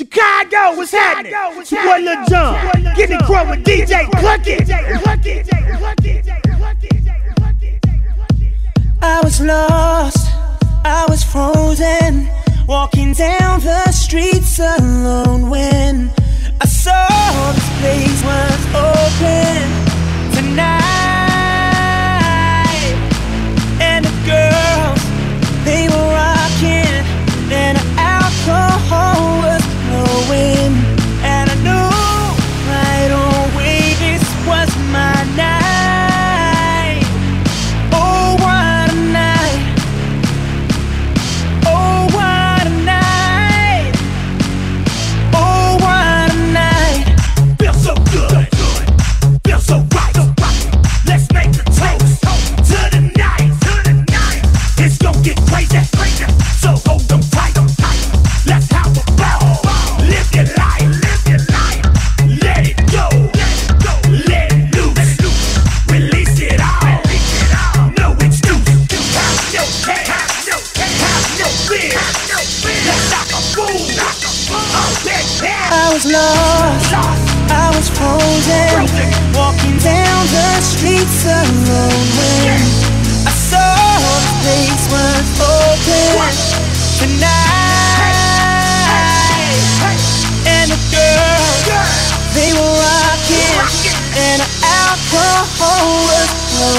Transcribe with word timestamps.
Chicago, 0.00 0.78
what's 0.78 0.92
happening? 0.92 1.34
It's 1.58 1.70
your 1.70 1.82
boy 1.82 1.98
Lil 1.98 2.24
Jon. 2.24 2.82
Get 2.96 3.10
it 3.10 3.20
crunk 3.20 3.50
with 3.50 3.62
DJ 3.66 4.10
Cluck 4.12 4.40
I 9.02 9.20
was 9.22 9.42
lost, 9.42 10.32
I 10.86 11.04
was 11.06 11.22
frozen, 11.22 12.30
walking 12.66 13.12
down 13.12 13.60
the 13.60 13.92
streets 13.92 14.58
alone 14.58 15.50
when 15.50 16.10
I 16.62 16.66
saw 16.66 17.52
this 17.52 17.68
place 17.80 18.24
was 18.24 18.66
open. 18.74 19.89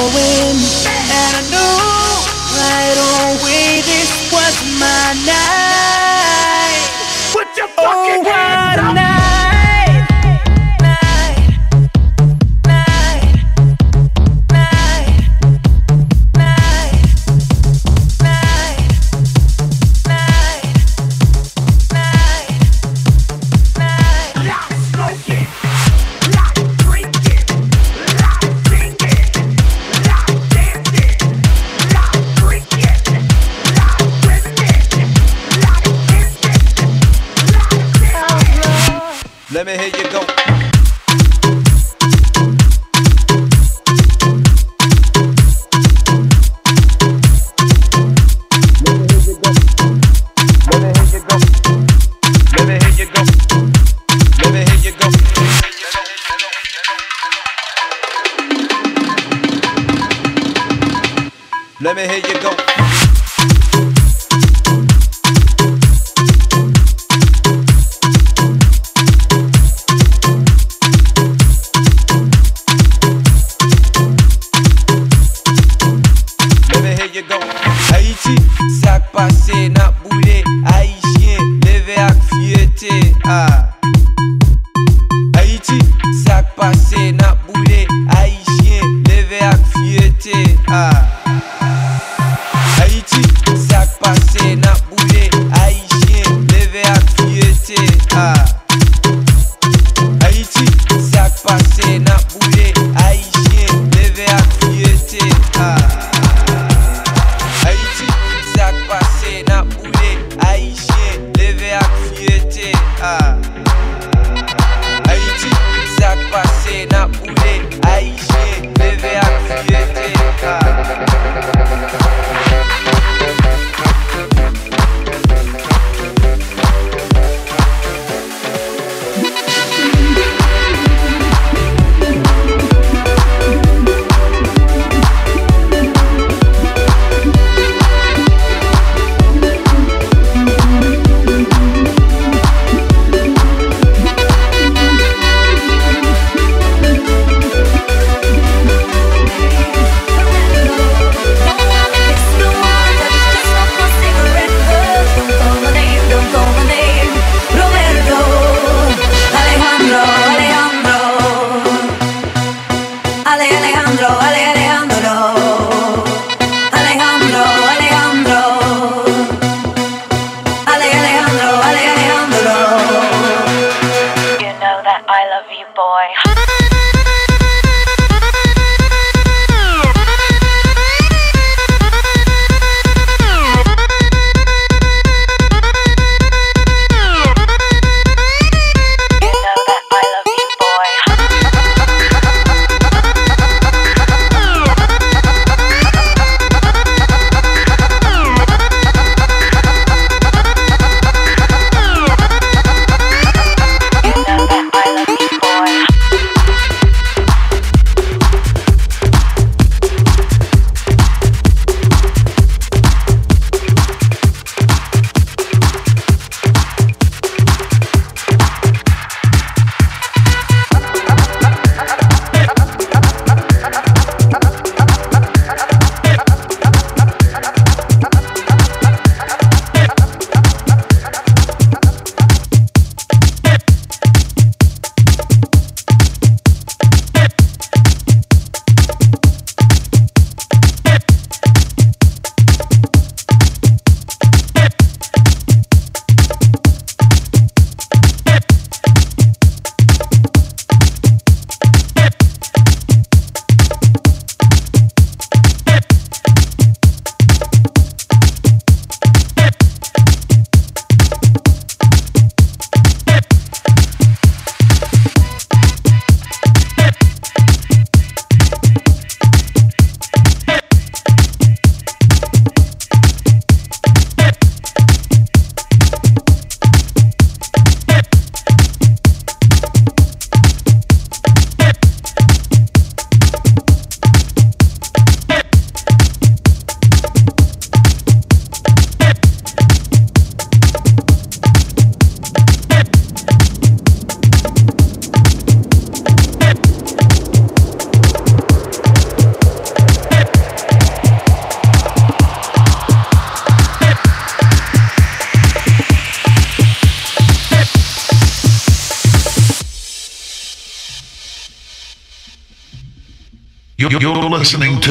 always 0.01 0.50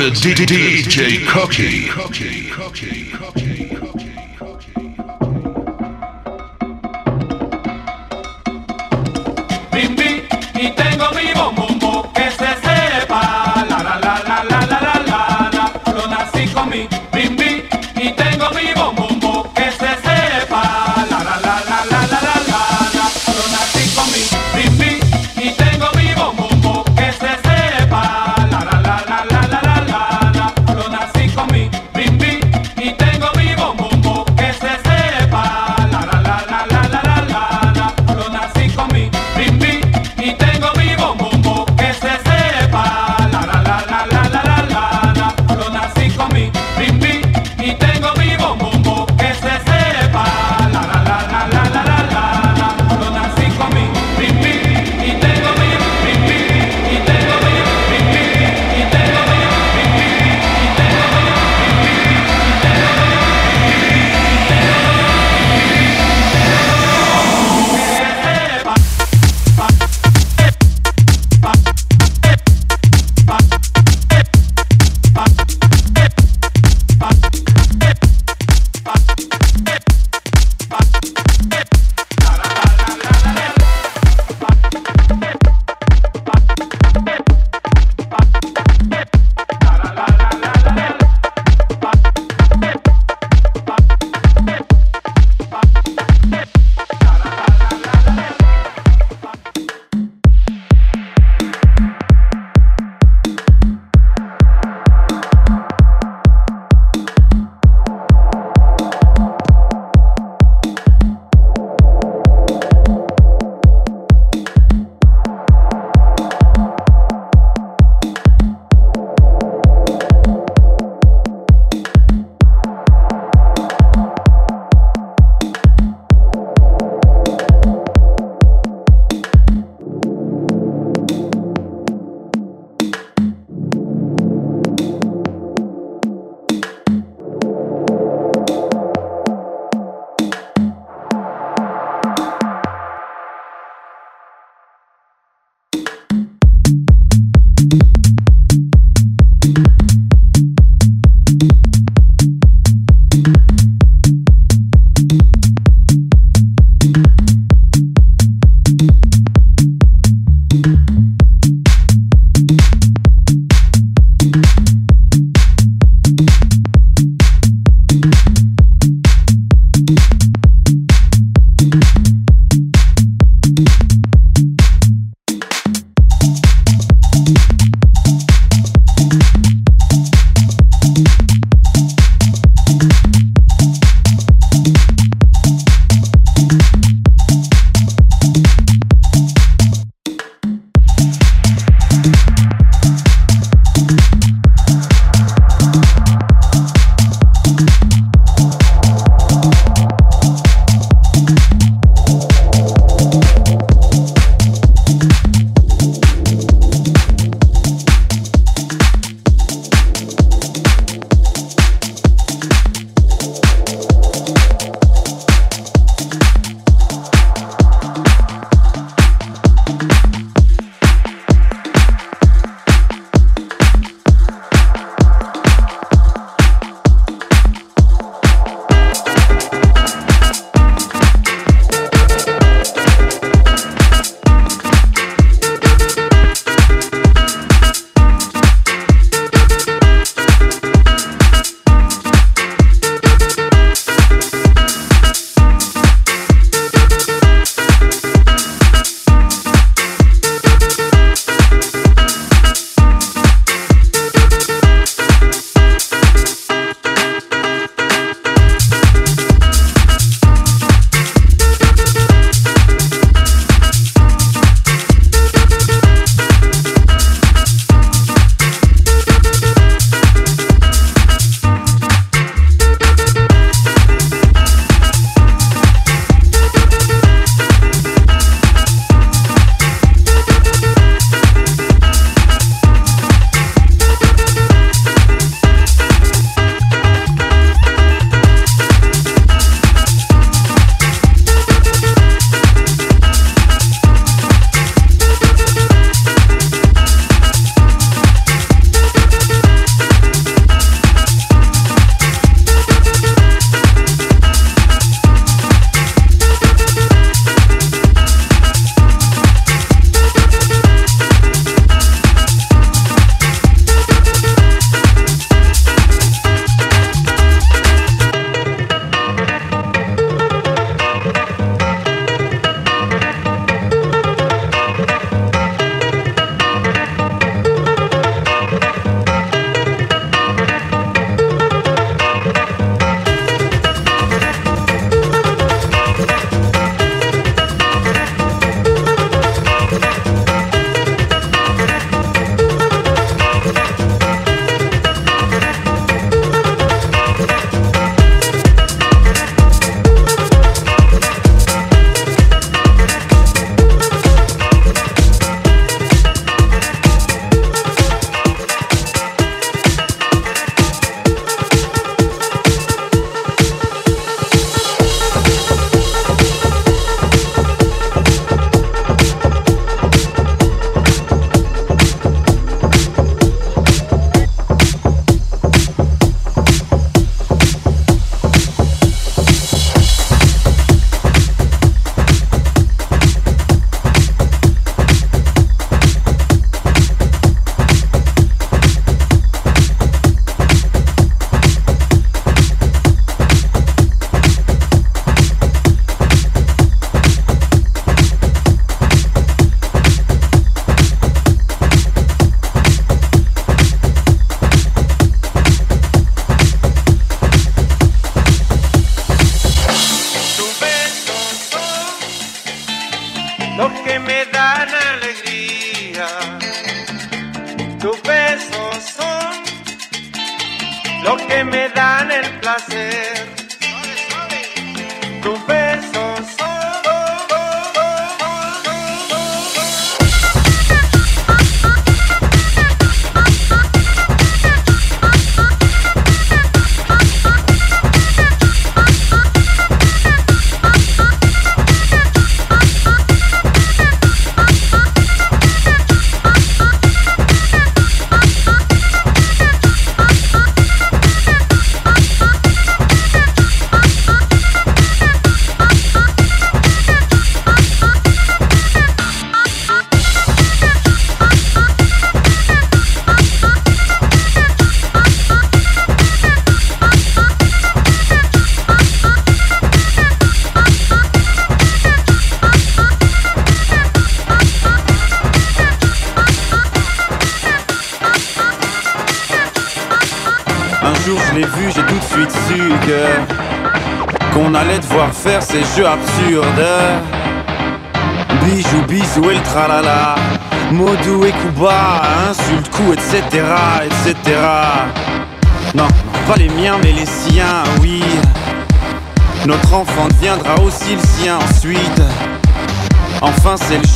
To 0.00 0.06
DJ 0.06 1.26
Cookie. 1.26 2.29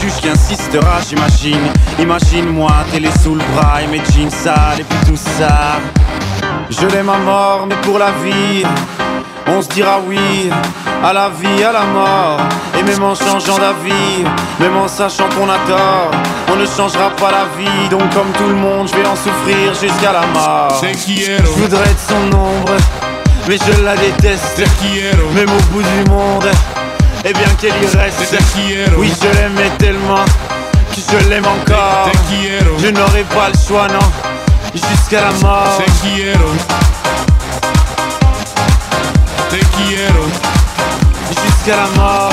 Juge 0.01 0.21
qui 0.21 0.29
insistera, 0.29 1.01
j'imagine. 1.09 1.73
Imagine-moi, 1.99 2.71
télé 2.93 3.09
sous 3.23 3.35
le 3.35 3.43
bras 3.55 3.83
et 3.83 3.87
mes 3.87 4.03
jeans 4.13 4.31
sales 4.31 4.81
et 4.81 4.85
puis 4.85 4.99
tout 5.07 5.17
ça. 5.17 5.79
Je 6.71 6.87
l'aime 6.87 7.09
à 7.09 7.19
mort, 7.19 7.67
mais 7.69 7.77
pour 7.77 7.99
la 7.99 8.11
vie, 8.25 8.65
on 9.47 9.63
se 9.63 9.69
dira 9.69 10.01
oui 10.07 10.51
à 11.05 11.13
la 11.13 11.29
vie, 11.29 11.63
à 11.63 11.73
la 11.73 11.85
mort. 11.85 12.41
Et 12.79 12.83
même 12.83 13.03
en 13.03 13.15
changeant 13.15 13.59
d'avis, 13.59 14.25
même 14.59 14.77
en 14.77 14.89
sachant 14.89 15.29
qu'on 15.37 15.49
a 15.49 15.59
tort, 15.69 16.11
on 16.53 16.57
ne 16.57 16.67
changera 16.67 17.11
pas 17.11 17.31
la 17.31 17.47
vie. 17.57 17.89
Donc, 17.91 18.03
comme 18.15 18.31
tout 18.33 18.49
le 18.49 18.55
monde, 18.55 18.89
je 18.89 18.97
vais 18.97 19.07
en 19.07 19.17
souffrir 19.17 19.75
jusqu'à 19.75 20.13
la 20.13 20.27
mort. 20.27 20.83
Je 20.83 21.61
voudrais 21.61 21.85
être 21.85 22.09
son 22.09 22.37
ombre, 22.37 22.77
mais 23.49 23.57
je 23.59 23.83
la 23.83 23.97
déteste. 23.97 24.63
Même 25.35 25.51
au 25.51 25.63
bout 25.73 25.83
du 25.83 26.11
monde, 26.11 26.49
et 27.25 27.33
bien 27.33 27.49
qu'elle 27.61 27.73
y 27.83 27.87
reste. 27.97 28.21
Oui, 28.99 29.13
je 29.21 29.29
l'aimais 29.39 29.71
tellement 29.79 30.25
que 30.95 31.01
je 31.01 31.29
l'aime 31.29 31.47
encore. 31.47 32.11
Je 32.79 32.89
n'aurai 32.89 33.25
pas 33.25 33.49
le 33.49 33.59
choix, 33.67 33.89
non, 33.89 34.13
jusqu'à 34.75 35.23
la 35.23 35.33
mort. 35.33 35.81
Jusqu'à 41.31 41.77
la 41.77 41.87
mort. 41.97 42.31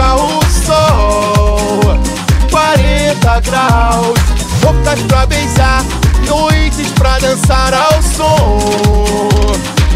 O 0.00 0.40
sol. 0.64 1.98
40 2.50 3.40
graus, 3.40 4.18
bocas 4.60 5.00
pra 5.02 5.26
beijar, 5.26 5.84
noites 6.26 6.90
pra 6.92 7.18
dançar 7.18 7.72
ao 7.74 8.02
som. 8.02 8.58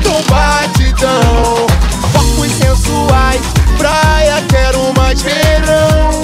Do 0.03 0.31
batidão, 0.31 1.67
corpos 2.13 2.53
sensuais, 2.53 3.43
praia, 3.79 4.43
quero 4.49 4.93
mais 4.97 5.21
verão 5.23 6.23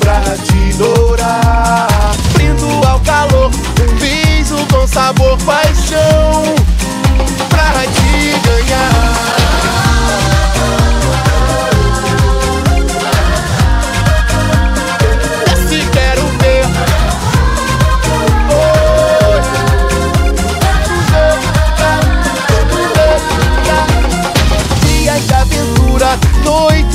pra 0.00 0.20
te 0.36 0.76
dourar. 0.76 1.87
noite. 26.48 26.87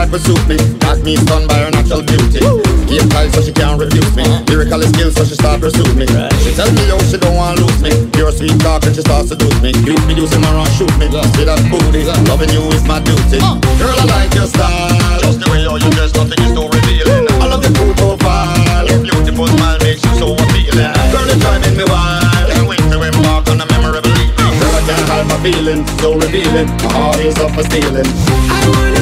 Substitute 0.00 0.08
to 0.08 0.08
the 0.08 0.08
type 0.08 0.16
of 0.16 0.22
suit 0.24 0.44
me. 0.48 0.56
Got 0.80 0.98
me 1.04 1.12
stunned 1.16 1.44
by 1.44 1.60
her 1.60 1.70
natural 1.70 2.00
beauty. 2.00 2.40
Game 2.88 3.08
tight 3.12 3.28
so 3.36 3.44
she 3.44 3.52
can't 3.52 3.76
refuse 3.76 4.16
me. 4.16 4.24
Lyrical 4.48 4.80
skills 4.88 5.12
so 5.12 5.28
she 5.28 5.36
start 5.36 5.60
pursue 5.60 5.84
me. 5.92 6.08
She 6.40 6.56
tell 6.56 6.72
me 6.72 6.88
yo 6.88 6.96
she 7.04 7.20
don't 7.20 7.36
want 7.36 7.60
lose 7.60 7.80
me. 7.84 7.92
Pure 8.16 8.32
sweet 8.32 8.56
talk 8.64 8.80
and 8.88 8.96
she 8.96 9.04
starts 9.04 9.28
seduce 9.28 9.60
me. 9.60 9.76
You 9.84 10.00
me 10.08 10.16
using 10.16 10.40
my 10.40 10.48
run 10.56 10.64
shoot 10.72 10.88
me. 10.96 11.12
See 11.36 11.44
that 11.44 11.60
booty, 11.68 12.08
loving 12.32 12.48
you 12.48 12.64
is 12.72 12.84
my 12.88 12.96
duty. 13.04 13.44
Girl 13.76 13.92
I 13.92 14.04
like 14.08 14.32
your 14.32 14.48
style. 14.48 15.20
Just 15.20 15.44
the 15.44 15.46
way 15.52 15.68
you 15.68 15.76
you 15.76 15.90
dress, 15.92 16.16
nothing 16.16 16.40
is 16.48 16.52
too 16.56 16.64
revealing. 16.64 17.28
I 17.36 17.44
love 17.52 17.60
your 17.60 17.76
cool 17.76 17.92
profile. 18.00 18.88
Your 18.88 19.04
beautiful 19.04 19.52
smile 19.52 19.78
makes 19.84 20.00
you 20.00 20.12
so 20.16 20.32
appealing. 20.32 20.96
Girl 21.12 21.28
it's 21.28 21.44
driving 21.44 21.76
me 21.76 21.84
wild. 21.84 22.48
Can't 22.48 22.64
wait 22.64 22.80
to 22.88 22.96
embark 23.04 23.52
on 23.52 23.60
a 23.60 23.66
memorable 23.68 24.16
evening. 24.16 24.32
Girl 24.64 24.72
I 24.72 24.82
can't 24.88 25.06
hide 25.12 25.28
my 25.28 25.36
feelings, 25.44 25.84
so 26.00 26.16
revealing. 26.16 26.72
My 26.88 26.88
heart 26.88 27.20
is 27.20 27.36
up 27.36 27.52
for 27.52 27.68
stealing. 27.68 28.08
I 28.08 28.64
wanna 28.64 28.99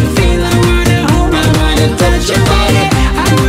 touch 1.96 2.28
your 2.28 2.44
body. 2.46 3.47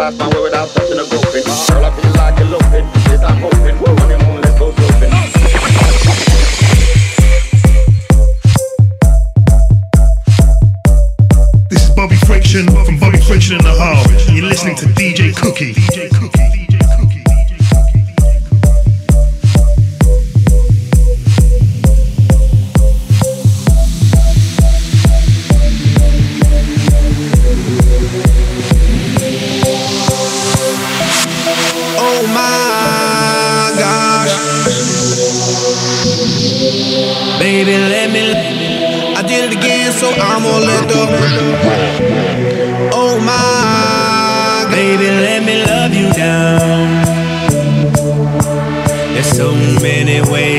Pass 0.00 0.16
my 0.16 0.28
way 0.28 0.42
without 0.44 0.66
touching 0.70 0.98
a 0.98 1.04
groping. 1.10 1.44
Girl, 1.44 1.84
I 1.84 1.90
feel 2.00 2.12
like 2.16 2.40
eloping. 2.40 2.86
Yes, 3.04 3.22
I'm 3.22 3.36
hoping. 3.42 3.89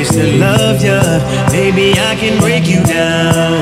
Ways 0.01 0.11
to 0.15 0.37
love 0.37 0.81
ya. 0.83 0.99
Baby, 1.51 1.93
I 1.93 2.15
can 2.15 2.39
break 2.41 2.65
you 2.65 2.81
down. 2.83 3.61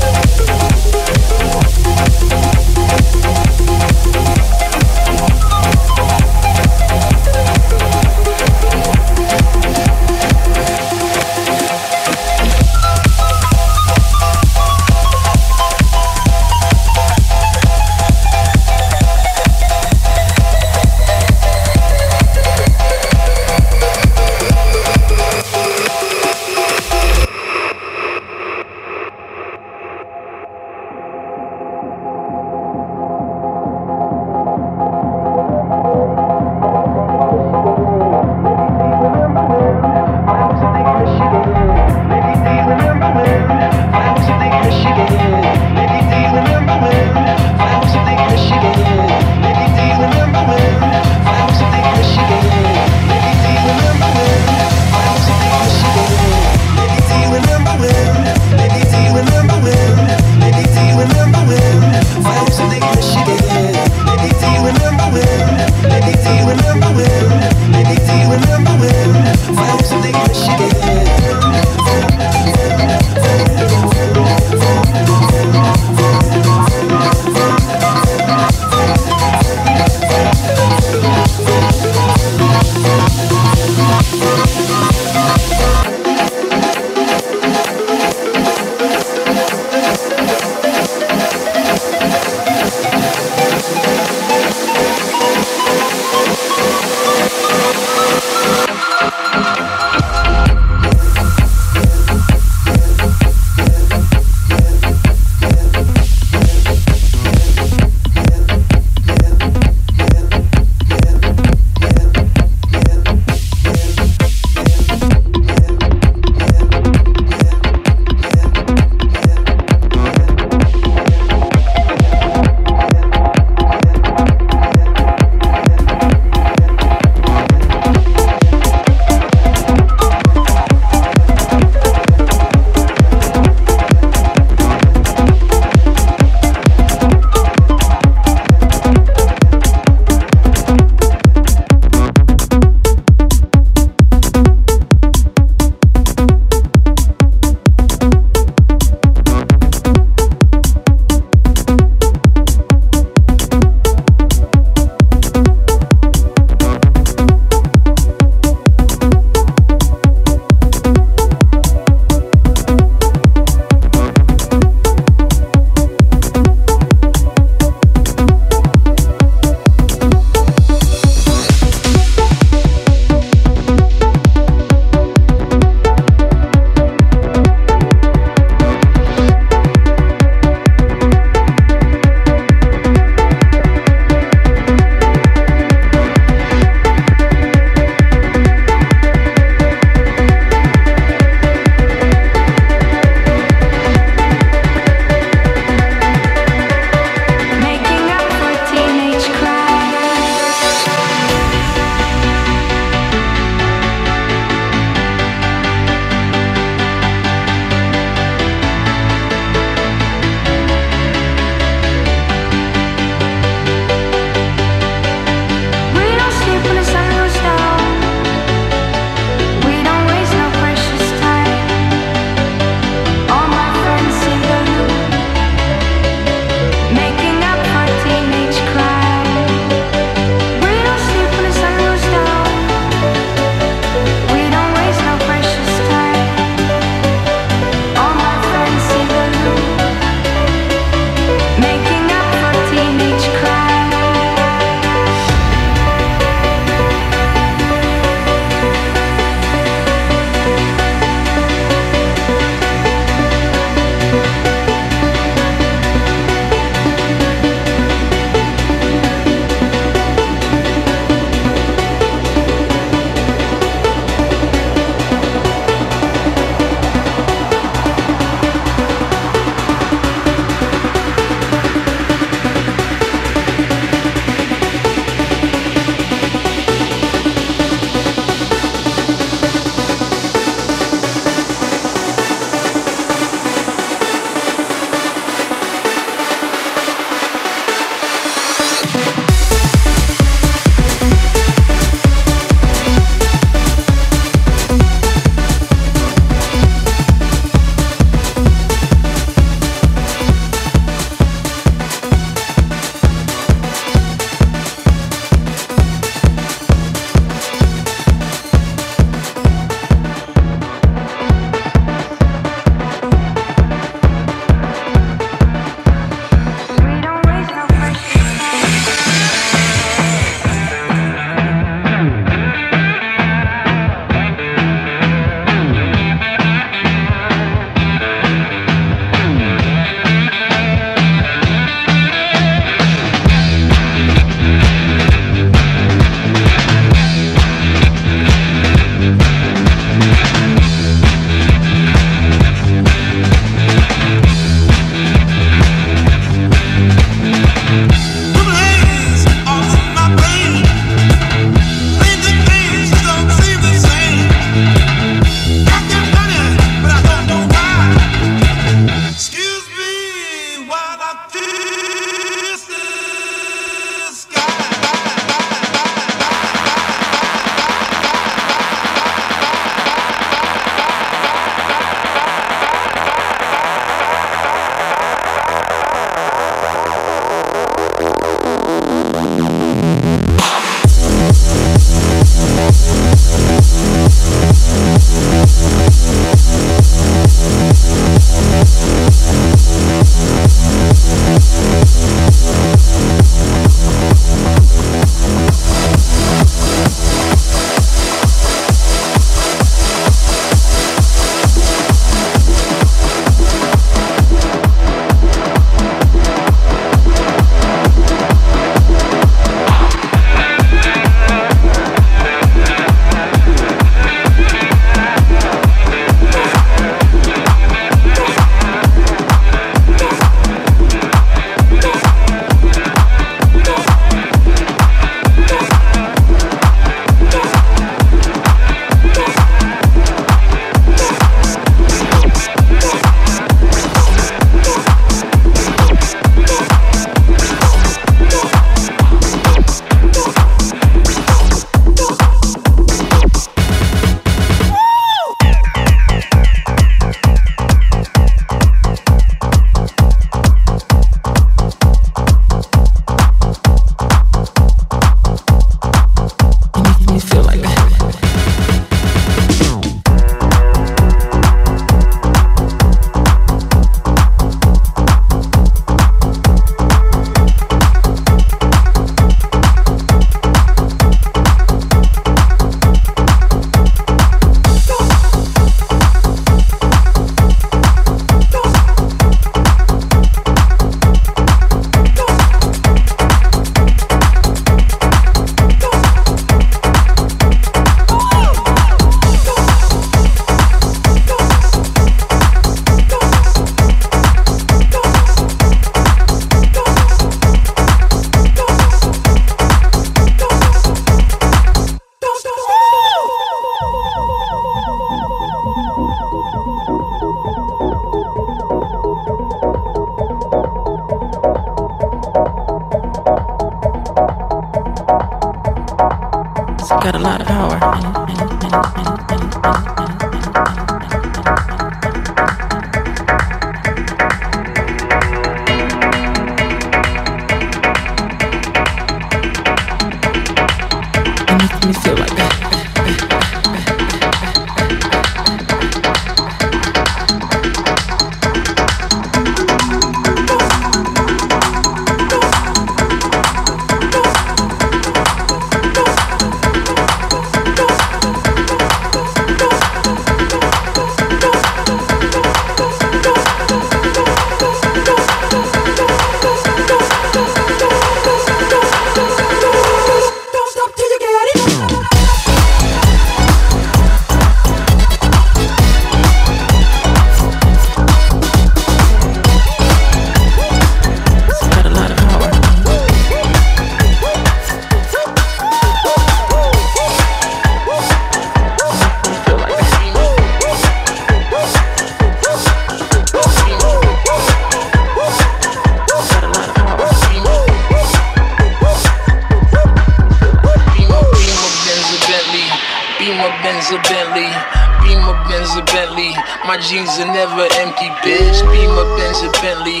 My 596.66 596.78
jeans 596.78 597.10
are 597.18 597.26
never 597.26 597.66
empty, 597.80 598.08
bitch. 598.22 598.58
Beamer 598.72 599.06
Benz 599.16 599.42
a 599.42 599.50
Bentley, 599.60 600.00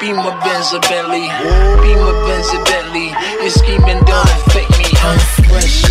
Beamer 0.00 0.34
Benz 0.42 0.72
a 0.72 0.80
Bentley, 0.80 1.28
Beamer 1.82 2.16
Benz 2.26 2.48
a 2.54 2.58
Bentley. 2.64 3.12
Your 3.42 3.50
scheming 3.50 4.00
don't 4.04 4.28
affect 4.38 4.70
me. 4.78 4.86
I'm 5.04 5.18
fresh, 5.48 5.82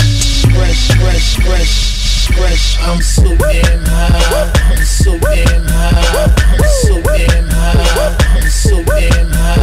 fresh, 0.55 0.83
fresh, 0.99 1.37
fresh, 1.45 1.98
fresh. 2.35 2.79
I'm 2.83 3.01
so 3.01 3.23
damn 3.37 3.85
high. 3.85 4.53
I'm 4.71 4.85
so 4.85 5.19
damn 5.19 5.65
high. 5.67 6.29
I'm 6.59 6.65
so 6.83 7.01
damn 7.03 7.49
high. 7.49 8.17
I'm 8.35 8.49
so 8.51 8.83
damn 8.85 9.31
high. 9.31 9.57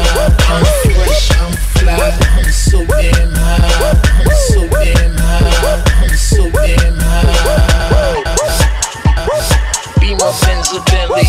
I'm 0.50 0.66
fresh. 0.96 1.32
I'm 1.40 1.54
fly. 1.76 2.12
I'm 2.38 2.52
so 2.52 2.86
damn 2.86 3.34
high. 3.34 3.76
I'm 4.26 4.32
so 4.50 4.68
damn 4.70 5.18
high. 5.18 5.84
I'm 6.02 6.16
so 6.18 6.50
damn 6.50 6.98
high. 7.00 7.26
Beamer 10.00 10.32
Benz 10.42 10.72
a 10.72 10.80
Bentley. 10.90 11.26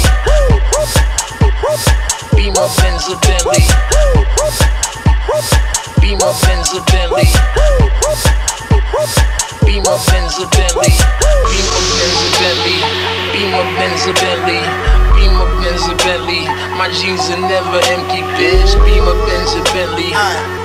Beamer 2.37 2.69
Benz 2.79 3.09
a 3.09 3.17
Bentley. 3.25 3.63
Beamer 6.01 6.33
Benz 6.43 6.73
a 6.73 6.81
Bentley. 6.91 7.27
Beamer 9.67 9.99
Benz 10.07 10.39
a 10.39 10.47
Bentley. 10.55 10.95
Beamer 11.51 11.83
Benz 11.99 12.23
a 12.23 12.31
Bentley. 12.39 12.79
Beamer 13.35 13.67
Benz 13.75 14.07
a 14.07 14.13
Bentley. 14.15 14.63
Beamer 15.19 15.51
Benz 15.59 15.83
a 15.91 15.95
Bentley. 16.07 16.47
My 16.79 16.87
jeans 16.95 17.27
are 17.35 17.43
never 17.43 17.83
empty, 17.91 18.23
bitch. 18.39 18.71
Beamer 18.87 19.19
Benz 19.27 19.59
a 19.59 19.63
Bentley. 19.75 20.15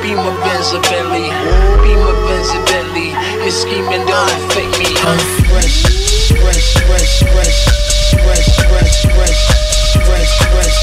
Beamer 0.06 0.38
Benz 0.46 0.72
a 0.72 0.80
Bentley. 0.86 1.34
Beamer 1.82 2.14
Benz 2.30 2.54
a 2.54 2.62
Bentley. 2.70 3.10
Your 3.42 3.50
scheming 3.50 4.06
don't 4.06 4.30
affect 4.38 4.78
me. 4.78 4.94
I'm 5.02 5.18
fresh, 5.50 5.82
fresh, 6.38 6.78
fresh, 6.86 7.26
fresh, 7.26 7.66
fresh, 8.22 8.50
fresh, 8.70 9.02
fresh, 9.02 9.02
fresh, 9.02 9.42
fresh, 10.06 10.38
fresh, 10.46 10.80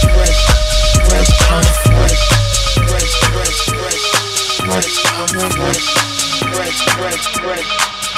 fresh. 1.06 1.32
I'm 1.48 1.64
fresh, 1.86 2.24
fresh, 2.82 3.14
fresh, 3.30 3.62
fresh, 3.78 4.02
fresh. 4.66 4.96
I'm 5.06 5.28
fresh, 5.54 5.86
fresh, 6.50 6.78
fresh, 6.98 7.26
fresh. 7.38 7.97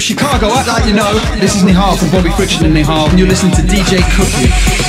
Chicago, 0.00 0.48
act 0.50 0.68
like 0.68 0.86
you 0.86 0.94
know. 0.94 1.12
This 1.40 1.56
is 1.56 1.62
Nihal 1.62 1.98
from 1.98 2.10
Bobby 2.10 2.30
Friction 2.30 2.64
and 2.64 2.74
Nihal, 2.74 3.08
and 3.10 3.18
you're 3.18 3.28
listening 3.28 3.52
to 3.52 3.62
DJ 3.62 3.98
Kuky. 3.98 4.87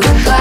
Go 0.00 0.31